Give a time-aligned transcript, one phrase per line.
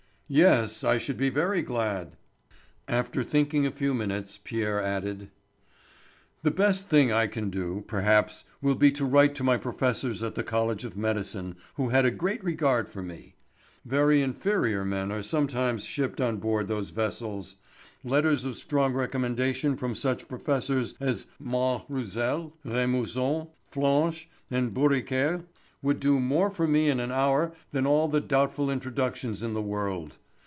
[0.33, 2.15] "Yes, I should be very glad."
[2.87, 5.29] After thinking a few minutes Pierre added:
[6.41, 10.35] "The best thing I can do, perhaps, will be to write to my professors at
[10.35, 13.35] the college of Medicine, who had a great regard for me.
[13.83, 17.55] Very inferior men are sometimes shipped on board those vessels.
[18.01, 25.43] Letters of strong recommendation from such professors as Mas Roussel, Rémusot, Flanche, and Borriquel
[25.83, 29.63] would do more for me in an hour than all the doubtful introductions in the
[29.63, 30.15] world.